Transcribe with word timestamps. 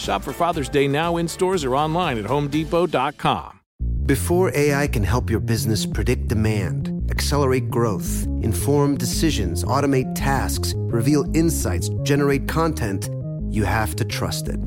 Shop 0.00 0.22
for 0.22 0.32
Father's 0.32 0.68
Day 0.68 0.88
now 0.88 1.18
in 1.18 1.28
stores 1.28 1.62
or 1.62 1.76
online 1.76 2.18
at 2.18 2.24
homedepot.com. 2.24 3.60
Before 4.06 4.50
AI 4.56 4.88
can 4.88 5.04
help 5.04 5.30
your 5.30 5.38
business 5.38 5.86
predict 5.86 6.26
demand, 6.26 7.08
accelerate 7.10 7.70
growth, 7.70 8.26
inform 8.42 8.96
decisions, 8.96 9.62
automate 9.62 10.12
tasks, 10.16 10.74
reveal 10.76 11.24
insights, 11.36 11.90
generate 12.02 12.48
content, 12.48 13.08
you 13.50 13.62
have 13.64 13.94
to 13.96 14.04
trust 14.04 14.48
it. 14.48 14.58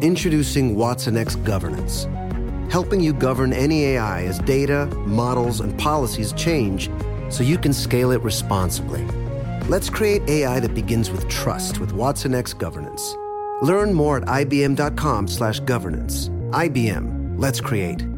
Introducing 0.00 0.76
watsonx 0.76 1.42
Governance, 1.44 2.06
helping 2.70 3.00
you 3.00 3.12
govern 3.12 3.52
any 3.52 3.84
AI 3.84 4.24
as 4.24 4.38
data, 4.40 4.86
models, 5.06 5.60
and 5.60 5.76
policies 5.76 6.32
change 6.34 6.88
so 7.30 7.42
you 7.42 7.58
can 7.58 7.72
scale 7.72 8.12
it 8.12 8.22
responsibly. 8.22 9.04
Let's 9.68 9.90
create 9.90 10.22
AI 10.28 10.60
that 10.60 10.74
begins 10.74 11.10
with 11.10 11.28
trust 11.28 11.80
with 11.80 11.94
watsonx 11.94 12.56
Governance. 12.56 13.16
Learn 13.62 13.94
more 13.94 14.18
at 14.18 14.24
ibm.com/governance. 14.24 16.28
IBM. 16.50 17.38
Let's 17.38 17.60
create. 17.60 18.17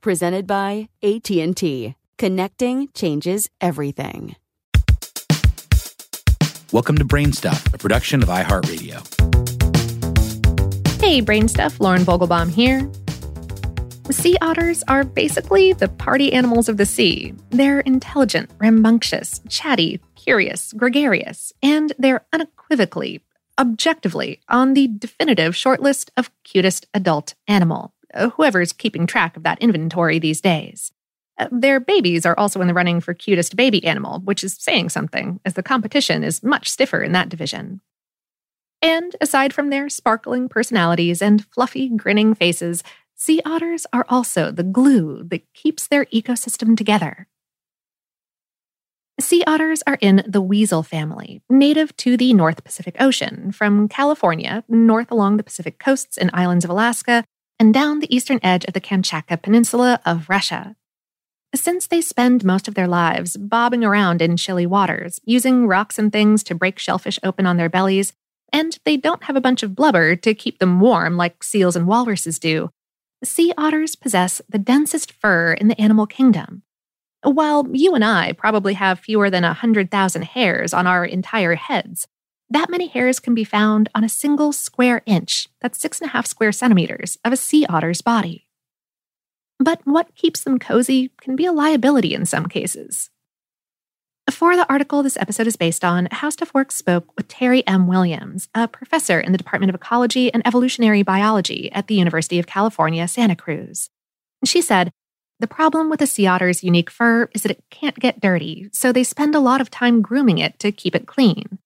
presented 0.00 0.46
by 0.46 0.88
AT&T. 1.02 1.94
Connecting 2.18 2.88
changes 2.94 3.48
everything. 3.60 4.36
Welcome 6.72 6.98
to 6.98 7.04
Brainstuff, 7.04 7.74
a 7.74 7.78
production 7.78 8.22
of 8.22 8.28
iHeartRadio. 8.28 9.00
Hey, 11.00 11.20
Brainstuff, 11.20 11.80
Lauren 11.80 12.02
Vogelbaum 12.02 12.50
here. 12.50 12.88
Sea 14.12 14.36
otters 14.40 14.82
are 14.88 15.04
basically 15.04 15.72
the 15.72 15.88
party 15.88 16.32
animals 16.32 16.68
of 16.68 16.76
the 16.76 16.86
sea. 16.86 17.34
They're 17.50 17.80
intelligent, 17.80 18.50
rambunctious, 18.58 19.40
chatty, 19.48 20.00
curious, 20.14 20.72
gregarious, 20.72 21.52
and 21.62 21.92
they're 21.98 22.24
unequivocally, 22.32 23.22
objectively, 23.58 24.40
on 24.48 24.74
the 24.74 24.88
definitive 24.88 25.54
shortlist 25.54 26.10
of 26.16 26.30
cutest 26.44 26.86
adult 26.92 27.34
animal. 27.48 27.92
Uh, 28.12 28.30
whoever's 28.30 28.72
keeping 28.72 29.06
track 29.06 29.36
of 29.36 29.42
that 29.44 29.60
inventory 29.60 30.18
these 30.18 30.40
days. 30.40 30.92
Uh, 31.38 31.48
their 31.52 31.80
babies 31.80 32.26
are 32.26 32.38
also 32.38 32.60
in 32.60 32.66
the 32.66 32.74
running 32.74 33.00
for 33.00 33.14
cutest 33.14 33.56
baby 33.56 33.84
animal, 33.84 34.20
which 34.20 34.42
is 34.42 34.56
saying 34.58 34.88
something, 34.88 35.40
as 35.44 35.54
the 35.54 35.62
competition 35.62 36.24
is 36.24 36.42
much 36.42 36.68
stiffer 36.68 37.02
in 37.02 37.12
that 37.12 37.28
division. 37.28 37.80
And 38.82 39.14
aside 39.20 39.52
from 39.52 39.70
their 39.70 39.88
sparkling 39.88 40.48
personalities 40.48 41.22
and 41.22 41.44
fluffy, 41.46 41.88
grinning 41.88 42.34
faces, 42.34 42.82
sea 43.14 43.40
otters 43.44 43.86
are 43.92 44.06
also 44.08 44.50
the 44.50 44.62
glue 44.62 45.22
that 45.24 45.52
keeps 45.54 45.86
their 45.86 46.06
ecosystem 46.06 46.76
together. 46.76 47.28
Sea 49.20 49.44
otters 49.46 49.82
are 49.86 49.98
in 50.00 50.24
the 50.26 50.40
weasel 50.40 50.82
family, 50.82 51.42
native 51.50 51.94
to 51.98 52.16
the 52.16 52.32
North 52.32 52.64
Pacific 52.64 52.96
Ocean, 52.98 53.52
from 53.52 53.86
California, 53.86 54.64
north 54.66 55.10
along 55.10 55.36
the 55.36 55.42
Pacific 55.42 55.78
coasts 55.78 56.16
and 56.16 56.30
islands 56.32 56.64
of 56.64 56.70
Alaska, 56.70 57.24
and 57.60 57.74
down 57.74 58.00
the 58.00 58.12
eastern 58.14 58.40
edge 58.42 58.64
of 58.64 58.72
the 58.72 58.80
Kamchatka 58.80 59.40
Peninsula 59.40 60.00
of 60.06 60.30
Russia. 60.30 60.74
Since 61.54 61.86
they 61.86 62.00
spend 62.00 62.42
most 62.42 62.66
of 62.66 62.74
their 62.74 62.88
lives 62.88 63.36
bobbing 63.36 63.84
around 63.84 64.22
in 64.22 64.38
chilly 64.38 64.64
waters, 64.64 65.20
using 65.24 65.66
rocks 65.66 65.98
and 65.98 66.10
things 66.10 66.42
to 66.44 66.54
break 66.54 66.78
shellfish 66.78 67.18
open 67.22 67.44
on 67.44 67.58
their 67.58 67.68
bellies, 67.68 68.14
and 68.50 68.78
they 68.86 68.96
don't 68.96 69.24
have 69.24 69.36
a 69.36 69.42
bunch 69.42 69.62
of 69.62 69.74
blubber 69.74 70.16
to 70.16 70.34
keep 70.34 70.58
them 70.58 70.80
warm 70.80 71.18
like 71.18 71.44
seals 71.44 71.76
and 71.76 71.86
walruses 71.86 72.38
do, 72.38 72.70
sea 73.22 73.52
otters 73.58 73.94
possess 73.94 74.40
the 74.48 74.58
densest 74.58 75.12
fur 75.12 75.52
in 75.52 75.68
the 75.68 75.78
animal 75.78 76.06
kingdom. 76.06 76.62
While 77.22 77.66
you 77.72 77.94
and 77.94 78.04
I 78.04 78.32
probably 78.32 78.72
have 78.74 79.00
fewer 79.00 79.28
than 79.28 79.44
a 79.44 79.48
100,000 79.48 80.22
hairs 80.22 80.72
on 80.72 80.86
our 80.86 81.04
entire 81.04 81.56
heads, 81.56 82.08
that 82.50 82.68
many 82.68 82.88
hairs 82.88 83.20
can 83.20 83.34
be 83.34 83.44
found 83.44 83.88
on 83.94 84.02
a 84.02 84.08
single 84.08 84.52
square 84.52 85.02
inch, 85.06 85.48
that's 85.60 85.80
six 85.80 86.00
and 86.00 86.10
a 86.10 86.12
half 86.12 86.26
square 86.26 86.52
centimeters, 86.52 87.16
of 87.24 87.32
a 87.32 87.36
sea 87.36 87.64
otter's 87.66 88.02
body. 88.02 88.48
But 89.60 89.80
what 89.84 90.14
keeps 90.16 90.42
them 90.42 90.58
cozy 90.58 91.12
can 91.20 91.36
be 91.36 91.46
a 91.46 91.52
liability 91.52 92.12
in 92.12 92.26
some 92.26 92.46
cases. 92.46 93.10
For 94.30 94.56
the 94.56 94.68
article 94.68 95.02
this 95.02 95.16
episode 95.16 95.46
is 95.46 95.56
based 95.56 95.84
on, 95.84 96.08
How 96.10 96.30
Stuff 96.30 96.54
Works 96.54 96.76
spoke 96.76 97.16
with 97.16 97.28
Terrie 97.28 97.62
M. 97.66 97.86
Williams, 97.86 98.48
a 98.54 98.66
professor 98.68 99.20
in 99.20 99.32
the 99.32 99.38
Department 99.38 99.70
of 99.70 99.74
Ecology 99.74 100.32
and 100.32 100.46
Evolutionary 100.46 101.02
Biology 101.02 101.70
at 101.72 101.86
the 101.86 101.94
University 101.94 102.38
of 102.38 102.46
California, 102.46 103.06
Santa 103.06 103.36
Cruz. 103.36 103.90
She 104.44 104.62
said, 104.62 104.90
The 105.40 105.46
problem 105.46 105.90
with 105.90 106.00
a 106.00 106.06
sea 106.06 106.26
otter's 106.26 106.64
unique 106.64 106.90
fur 106.90 107.28
is 107.34 107.42
that 107.42 107.52
it 107.52 107.64
can't 107.70 107.98
get 107.98 108.20
dirty, 108.20 108.68
so 108.72 108.92
they 108.92 109.04
spend 109.04 109.34
a 109.34 109.40
lot 109.40 109.60
of 109.60 109.70
time 109.70 110.00
grooming 110.00 110.38
it 110.38 110.58
to 110.60 110.72
keep 110.72 110.94
it 110.94 111.06
clean. 111.06 111.59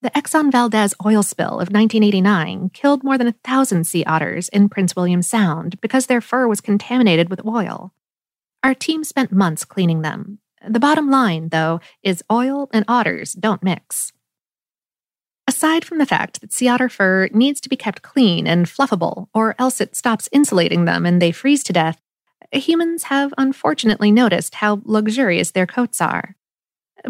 The 0.00 0.10
Exxon 0.10 0.52
Valdez 0.52 0.94
oil 1.04 1.24
spill 1.24 1.54
of 1.54 1.72
1989 1.72 2.70
killed 2.72 3.02
more 3.02 3.18
than 3.18 3.26
a 3.26 3.34
thousand 3.42 3.84
sea 3.84 4.04
otters 4.04 4.48
in 4.50 4.68
Prince 4.68 4.94
William 4.94 5.22
Sound 5.22 5.80
because 5.80 6.06
their 6.06 6.20
fur 6.20 6.46
was 6.46 6.60
contaminated 6.60 7.28
with 7.28 7.44
oil. 7.44 7.92
Our 8.62 8.74
team 8.74 9.02
spent 9.02 9.32
months 9.32 9.64
cleaning 9.64 10.02
them. 10.02 10.38
The 10.64 10.78
bottom 10.78 11.10
line, 11.10 11.48
though, 11.48 11.80
is 12.04 12.22
oil 12.30 12.68
and 12.72 12.84
otters 12.86 13.32
don't 13.32 13.62
mix. 13.62 14.12
Aside 15.48 15.84
from 15.84 15.98
the 15.98 16.06
fact 16.06 16.40
that 16.42 16.52
sea 16.52 16.68
otter 16.68 16.88
fur 16.88 17.28
needs 17.32 17.60
to 17.62 17.68
be 17.68 17.76
kept 17.76 18.02
clean 18.02 18.46
and 18.46 18.66
fluffable, 18.66 19.26
or 19.34 19.56
else 19.58 19.80
it 19.80 19.96
stops 19.96 20.28
insulating 20.30 20.84
them 20.84 21.06
and 21.06 21.20
they 21.20 21.32
freeze 21.32 21.64
to 21.64 21.72
death, 21.72 22.00
humans 22.52 23.04
have 23.04 23.34
unfortunately 23.36 24.12
noticed 24.12 24.56
how 24.56 24.80
luxurious 24.84 25.50
their 25.50 25.66
coats 25.66 26.00
are. 26.00 26.36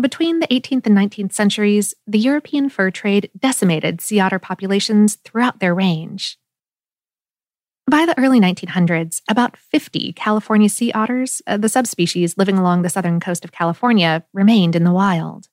Between 0.01 0.41
the 0.41 0.47
18th 0.49 0.87
and 0.87 0.97
19th 0.97 1.33
centuries, 1.33 1.95
the 2.07 2.19
European 2.19 2.69
fur 2.69 2.91
trade 2.91 3.31
decimated 3.39 4.01
sea 4.01 4.21
otter 4.21 4.39
populations 4.39 5.17
throughout 5.25 5.61
their 5.61 5.75
range. 5.75 6.39
By 7.91 8.05
the 8.05 8.19
early 8.19 8.39
1900s, 8.39 9.23
about 9.31 9.57
50 9.57 10.13
California 10.13 10.69
sea 10.69 10.93
otters, 10.93 11.41
uh, 11.47 11.57
the 11.57 11.71
subspecies 11.71 12.37
living 12.37 12.59
along 12.59 12.83
the 12.83 12.91
southern 12.91 13.19
coast 13.19 13.47
of 13.47 13.53
California, 13.53 14.25
remained 14.35 14.77
in 14.77 14.85
the 14.85 14.93
wild. 14.93 15.49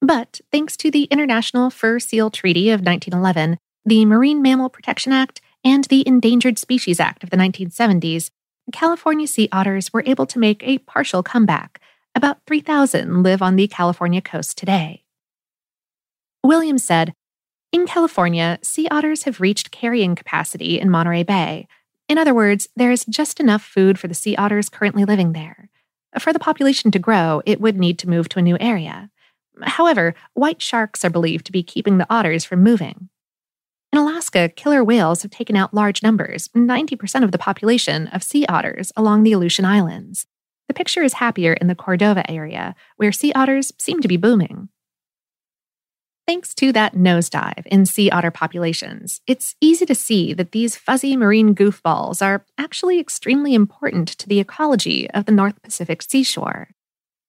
But 0.00 0.40
thanks 0.52 0.76
to 0.78 0.90
the 0.90 1.04
International 1.04 1.70
Fur 1.70 1.98
Seal 1.98 2.30
Treaty 2.30 2.70
of 2.70 2.82
1911, 2.82 3.58
the 3.84 4.04
Marine 4.04 4.40
Mammal 4.40 4.68
Protection 4.68 5.12
Act, 5.12 5.40
and 5.64 5.84
the 5.84 6.06
Endangered 6.06 6.58
Species 6.58 7.00
Act 7.00 7.24
of 7.24 7.30
the 7.30 7.36
1970s, 7.36 8.30
California 8.72 9.26
sea 9.26 9.48
otters 9.50 9.92
were 9.92 10.04
able 10.06 10.26
to 10.26 10.38
make 10.38 10.62
a 10.62 10.78
partial 10.78 11.22
comeback. 11.22 11.80
About 12.14 12.38
3,000 12.46 13.22
live 13.22 13.42
on 13.42 13.56
the 13.56 13.66
California 13.66 14.20
coast 14.20 14.56
today. 14.56 15.04
Williams 16.42 16.84
said, 16.84 17.14
in 17.74 17.86
California, 17.86 18.60
sea 18.62 18.86
otters 18.88 19.24
have 19.24 19.40
reached 19.40 19.72
carrying 19.72 20.14
capacity 20.14 20.78
in 20.78 20.90
Monterey 20.90 21.24
Bay. 21.24 21.66
In 22.08 22.18
other 22.18 22.32
words, 22.32 22.68
there 22.76 22.92
is 22.92 23.04
just 23.06 23.40
enough 23.40 23.64
food 23.64 23.98
for 23.98 24.06
the 24.06 24.14
sea 24.14 24.36
otters 24.36 24.68
currently 24.68 25.04
living 25.04 25.32
there. 25.32 25.70
For 26.20 26.32
the 26.32 26.38
population 26.38 26.92
to 26.92 27.00
grow, 27.00 27.42
it 27.44 27.60
would 27.60 27.76
need 27.76 27.98
to 27.98 28.08
move 28.08 28.28
to 28.28 28.38
a 28.38 28.42
new 28.42 28.56
area. 28.60 29.10
However, 29.62 30.14
white 30.34 30.62
sharks 30.62 31.04
are 31.04 31.10
believed 31.10 31.46
to 31.46 31.52
be 31.52 31.64
keeping 31.64 31.98
the 31.98 32.06
otters 32.08 32.44
from 32.44 32.62
moving. 32.62 33.08
In 33.92 33.98
Alaska, 33.98 34.48
killer 34.48 34.84
whales 34.84 35.22
have 35.22 35.32
taken 35.32 35.56
out 35.56 35.74
large 35.74 36.00
numbers, 36.00 36.48
90% 36.50 37.24
of 37.24 37.32
the 37.32 37.38
population 37.38 38.06
of 38.08 38.22
sea 38.22 38.46
otters 38.46 38.92
along 38.96 39.24
the 39.24 39.32
Aleutian 39.32 39.64
Islands. 39.64 40.28
The 40.68 40.74
picture 40.74 41.02
is 41.02 41.14
happier 41.14 41.52
in 41.54 41.66
the 41.66 41.74
Cordova 41.74 42.28
area, 42.30 42.74
where 42.96 43.12
sea 43.12 43.32
otters 43.32 43.72
seem 43.78 44.00
to 44.00 44.08
be 44.08 44.16
booming. 44.16 44.68
Thanks 46.26 46.54
to 46.54 46.72
that 46.72 46.94
nosedive 46.94 47.66
in 47.66 47.84
sea 47.84 48.10
otter 48.10 48.30
populations, 48.30 49.20
it's 49.26 49.56
easy 49.60 49.84
to 49.84 49.94
see 49.94 50.32
that 50.32 50.52
these 50.52 50.74
fuzzy 50.74 51.16
marine 51.16 51.54
goofballs 51.54 52.24
are 52.24 52.46
actually 52.56 52.98
extremely 52.98 53.52
important 53.52 54.08
to 54.08 54.26
the 54.26 54.40
ecology 54.40 55.10
of 55.10 55.26
the 55.26 55.32
North 55.32 55.60
Pacific 55.62 56.00
seashore. 56.00 56.70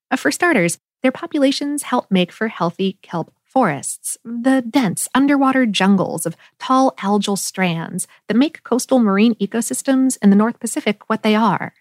Uh, 0.10 0.16
for 0.16 0.32
starters, 0.32 0.78
their 1.04 1.12
populations 1.12 1.84
help 1.84 2.10
make 2.10 2.32
for 2.32 2.48
healthy 2.48 2.98
kelp 3.02 3.34
forests, 3.44 4.18
the 4.24 4.62
dense 4.62 5.10
underwater 5.14 5.66
jungles 5.66 6.26
of 6.26 6.38
tall 6.58 6.94
algal 7.00 7.38
strands 7.38 8.08
that 8.28 8.38
make 8.38 8.64
coastal 8.64 9.00
marine 9.00 9.36
ecosystems 9.36 10.18
in 10.22 10.30
the 10.30 10.36
North 10.36 10.60
Pacific 10.60 11.10
what 11.10 11.22
they 11.22 11.36
are. 11.36 11.74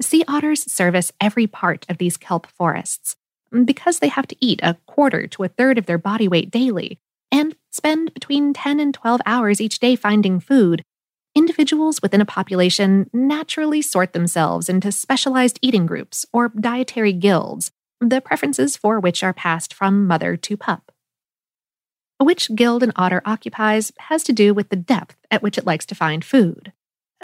Sea 0.00 0.24
otters 0.28 0.70
service 0.70 1.12
every 1.20 1.46
part 1.46 1.86
of 1.88 1.98
these 1.98 2.16
kelp 2.16 2.46
forests, 2.46 3.16
mm, 3.52 3.64
because 3.64 3.98
they 3.98 4.08
have 4.08 4.26
to 4.28 4.36
eat 4.44 4.60
a 4.62 4.76
quarter 4.86 5.26
to 5.28 5.44
a 5.44 5.48
third 5.48 5.78
of 5.78 5.86
their 5.86 5.98
body 5.98 6.28
weight 6.28 6.50
daily 6.50 6.98
and 7.32 7.56
spend 7.70 8.12
between 8.14 8.52
10 8.52 8.80
and 8.80 8.94
12 8.94 9.20
hours 9.26 9.60
each 9.60 9.78
day 9.78 9.96
finding 9.96 10.40
food, 10.40 10.82
individuals 11.34 12.00
within 12.00 12.20
a 12.20 12.26
population 12.26 13.10
naturally 13.12 13.82
sort 13.82 14.12
themselves 14.12 14.68
into 14.68 14.92
specialized 14.92 15.58
eating 15.60 15.86
groups 15.86 16.24
or 16.32 16.48
dietary 16.48 17.12
guilds, 17.12 17.70
the 18.00 18.20
preferences 18.20 18.76
for 18.76 19.00
which 19.00 19.22
are 19.22 19.32
passed 19.32 19.74
from 19.74 20.06
mother 20.06 20.36
to 20.36 20.56
pup. 20.56 20.92
Which 22.18 22.54
guild 22.54 22.82
an 22.82 22.92
otter 22.96 23.20
occupies 23.26 23.92
has 23.98 24.22
to 24.24 24.32
do 24.32 24.54
with 24.54 24.70
the 24.70 24.76
depth 24.76 25.16
at 25.30 25.42
which 25.42 25.58
it 25.58 25.66
likes 25.66 25.84
to 25.86 25.94
find 25.94 26.24
food. 26.24 26.72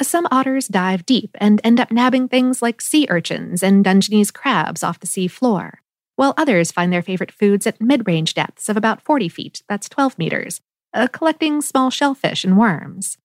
Some 0.03 0.27
otters 0.31 0.69
dive 0.69 1.07
deep 1.07 1.31
and 1.41 1.61
end 1.65 1.81
up 1.81 1.91
nabbing 1.91 2.29
things 2.29 2.61
like 2.61 2.81
sea 2.81 3.07
urchins 3.09 3.63
and 3.63 3.85
Dungeness 3.85 4.31
crabs 4.31 4.83
off 4.83 5.01
the 5.01 5.07
sea 5.07 5.29
floor 5.29 5.83
while 6.23 6.35
others 6.37 6.71
find 6.71 6.93
their 6.93 7.03
favorite 7.03 7.33
foods 7.33 7.67
at 7.67 7.81
mid 7.81 8.07
range 8.07 8.35
depths 8.35 8.69
of 8.69 8.77
about 8.77 9.03
40 9.03 9.29
feet, 9.29 9.63
that's 9.69 9.89
12 9.89 10.19
meters, 10.19 10.61
uh, 10.95 11.09
collecting 11.13 11.61
small 11.61 11.91
shellfish 11.91 12.45
and 12.45 12.57
worms. 12.57 13.19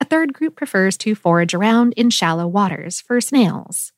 A 0.00 0.04
third 0.04 0.32
group 0.32 0.54
prefers 0.56 0.96
to 0.98 1.16
forage 1.16 1.54
around 1.54 1.92
in 1.94 2.08
shallow 2.08 2.46
waters 2.46 3.00
for 3.00 3.20
snails. 3.20 3.92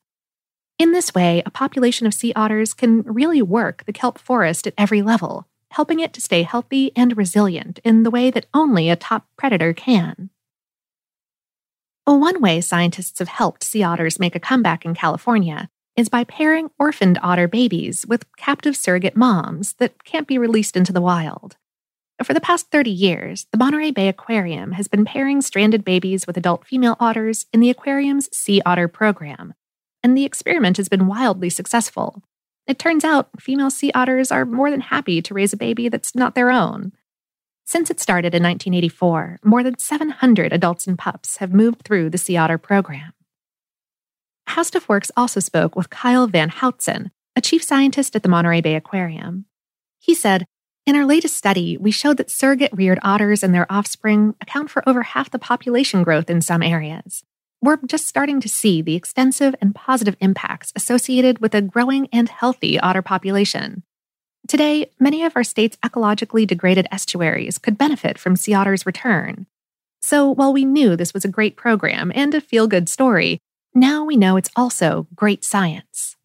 In 0.79 0.93
this 0.93 1.14
way, 1.14 1.43
a 1.44 1.50
population 1.50 2.06
of 2.06 2.14
sea 2.14 2.32
otters 2.35 2.75
can 2.75 3.03
really 3.03 3.43
work 3.43 3.85
the 3.85 3.93
kelp 3.93 4.19
forest 4.19 4.67
at 4.67 4.75
every 4.79 5.03
level, 5.03 5.47
helping 5.70 6.00
it 6.00 6.12
to 6.14 6.20
stay 6.20 6.43
healthy 6.43 6.91
and 6.97 7.17
resilient 7.17 7.81
in 7.85 8.03
the 8.03 8.11
way 8.11 8.31
that 8.31 8.47
only 8.55 8.88
a 8.88 8.97
top 8.97 9.26
predator 9.37 9.73
can. 9.73 10.31
One 12.04 12.40
way 12.40 12.60
scientists 12.60 13.20
have 13.20 13.28
helped 13.28 13.62
sea 13.62 13.82
otters 13.82 14.19
make 14.19 14.34
a 14.34 14.40
comeback 14.40 14.84
in 14.84 14.94
California 14.94 15.69
is 15.96 16.08
by 16.08 16.25
pairing 16.25 16.70
orphaned 16.78 17.19
otter 17.22 17.46
babies 17.46 18.06
with 18.06 18.25
captive 18.37 18.76
surrogate 18.76 19.16
moms 19.16 19.75
that 19.75 20.04
can't 20.04 20.26
be 20.26 20.38
released 20.38 20.76
into 20.76 20.93
the 20.93 21.00
wild. 21.00 21.56
For 22.25 22.34
the 22.34 22.40
past 22.40 22.70
30 22.70 22.90
years, 22.90 23.46
the 23.52 23.58
Monterey 23.58 23.90
Bay 23.90 24.08
Aquarium 24.08 24.72
has 24.72 24.88
been 24.88 25.04
pairing 25.04 25.43
stranded 25.43 25.84
babies 25.84 26.26
with 26.26 26.37
adult 26.37 26.66
female 26.66 26.96
otters 27.00 27.46
in 27.52 27.60
the 27.60 27.70
aquarium's 27.70 28.34
Sea 28.37 28.62
Otter 28.64 28.88
program, 28.88 29.54
and 30.02 30.16
the 30.16 30.25
experiment 30.25 30.76
has 30.76 30.88
been 30.88 31.06
wildly 31.06 31.50
successful. 31.50 32.22
It 32.66 32.78
turns 32.78 33.04
out 33.04 33.28
female 33.40 33.70
sea 33.70 33.90
otters 33.93 34.31
are 34.31 34.44
more 34.44 34.70
than 34.70 34.81
happy 34.81 35.20
to 35.22 35.34
raise 35.34 35.52
a 35.52 35.56
baby 35.56 35.88
that's 35.88 36.14
not 36.14 36.34
their 36.34 36.50
own. 36.50 36.93
Since 37.64 37.91
it 37.91 38.00
started 38.00 38.35
in 38.35 38.43
1984, 38.43 39.41
more 39.44 39.62
than 39.62 39.79
700 39.79 40.53
adults 40.53 40.87
and 40.87 40.99
pups 40.99 41.37
have 41.38 41.53
moved 41.53 41.82
through 41.82 42.11
the 42.11 42.19
Sea 42.19 42.37
Otter 42.37 42.59
program. 42.59 43.12
How 44.47 44.62
Stuff 44.62 44.88
Works 44.88 45.11
also 45.17 45.41
spoke 45.41 45.76
with 45.76 45.88
Kyle 45.88 46.26
Van 46.26 46.50
Houtan, 46.50 47.11
a 47.37 47.41
chief 47.41 47.62
scientist 47.62 48.14
at 48.14 48.23
the 48.23 48.29
Monterey 48.29 48.61
Bay 48.61 48.75
Aquarium. 48.75 49.47
He 49.99 50.14
said, 50.14 50.44
In 50.85 50.97
our 50.97 51.06
latest 51.06 51.37
study, 51.37 51.76
we 51.79 51.91
showed 51.91 52.17
that 52.19 52.31
surrogate 52.31 52.73
reared 52.73 52.99
otters 53.03 53.43
and 53.43 53.55
their 53.55 53.70
offspring 53.70 54.35
account 54.41 54.69
for 54.69 54.87
over 54.87 55.03
half 55.03 55.31
the 55.31 55.38
population 55.38 56.03
growth 56.03 56.29
in 56.29 56.41
some 56.41 56.62
areas. 56.62 57.23
We're 57.62 57.79
just 57.87 58.09
starting 58.09 58.41
to 58.41 58.49
see 58.49 58.82
the 58.82 58.97
extensive 58.97 59.55
and 59.61 59.75
positive 59.75 60.17
impacts 60.20 60.73
associated 60.75 61.38
with 61.38 61.55
a 61.55 61.62
growing 61.62 62.09
and 62.12 62.29
healthy 62.29 62.79
otter 62.81 63.03
population. 63.03 63.85
Today, 64.48 64.90
many 64.98 65.24
of 65.24 65.36
our 65.36 65.44
state's 65.44 65.76
ecologically 65.78 66.46
degraded 66.46 66.86
estuaries 66.90 67.58
could 67.58 67.78
benefit 67.78 68.18
from 68.18 68.36
sea 68.36 68.54
otters' 68.54 68.84
return. 68.84 69.46
So, 70.00 70.28
while 70.28 70.52
we 70.52 70.64
knew 70.64 70.96
this 70.96 71.14
was 71.14 71.24
a 71.24 71.28
great 71.28 71.56
program 71.56 72.10
and 72.14 72.34
a 72.34 72.40
feel 72.40 72.66
good 72.66 72.88
story, 72.88 73.38
now 73.74 74.04
we 74.04 74.16
know 74.16 74.36
it's 74.36 74.50
also 74.56 75.06
great 75.14 75.44
science. 75.44 76.16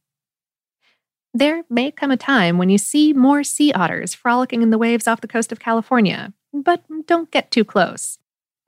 There 1.34 1.64
may 1.70 1.92
come 1.92 2.10
a 2.10 2.18
time 2.18 2.58
when 2.58 2.70
you 2.70 2.80
see 2.80 3.14
more 3.14 3.44
sea 3.44 3.72
otters 3.72 4.16
frolicking 4.16 4.64
in 4.64 4.72
the 4.72 4.78
waves 4.78 5.08
off 5.08 5.22
the 5.22 5.28
coast 5.28 5.52
of 5.52 5.60
California, 5.60 6.34
but 6.52 6.84
don't 7.06 7.30
get 7.30 7.52
too 7.52 7.64
close. 7.64 8.18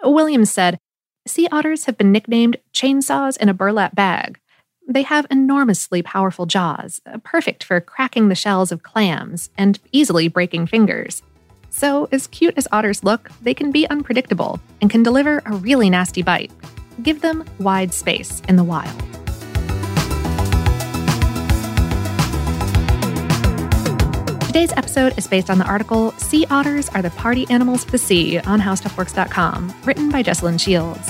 Williams 0.04 0.52
said, 0.52 0.80
Sea 1.28 1.48
otters 1.52 1.86
have 1.86 1.98
been 1.98 2.12
nicknamed 2.12 2.58
chainsaws 2.72 3.38
in 3.38 3.50
a 3.50 3.54
burlap 3.54 3.96
bag. 3.96 4.40
They 4.90 5.04
have 5.04 5.28
enormously 5.30 6.02
powerful 6.02 6.48
jaws, 6.48 7.00
uh, 7.06 7.20
perfect 7.20 7.64
for 7.64 7.80
cracking 7.80 8.28
the 8.28 8.36
shells 8.36 8.72
of 8.72 8.82
clams 8.82 9.52
and 9.56 9.80
easily 9.92 10.28
breaking 10.28 10.66
fingers. 10.66 11.22
So, 11.70 12.10
as 12.12 12.26
cute 12.26 12.56
as 12.58 12.68
otters 12.72 13.04
look, 13.04 13.30
they 13.40 13.54
can 13.54 13.72
be 13.72 13.88
unpredictable 13.88 14.60
and 14.82 14.90
can 14.90 15.04
deliver 15.04 15.44
a 15.46 15.54
really 15.54 15.92
nasty 15.92 16.24
bite 16.24 16.52
give 17.04 17.22
them 17.22 17.46
wide 17.60 17.94
space 17.94 18.42
in 18.50 18.58
the 18.58 18.64
wild. 18.64 18.92
Today's 24.48 24.74
episode 24.74 25.18
is 25.18 25.28
based 25.28 25.50
on 25.50 25.60
the 25.60 25.66
article 25.66 26.12
Sea 26.14 26.46
Otters 26.50 26.90
Are 26.90 27.04
the 27.04 27.12
Party 27.12 27.48
Animals 27.50 27.86
of 27.86 27.92
the 27.92 27.98
Sea 27.98 28.40
on 28.40 28.60
HowStuffWorks.com, 28.60 29.74
written 29.86 30.10
by 30.10 30.24
Jesslyn 30.24 30.60
Shields. 30.60 31.10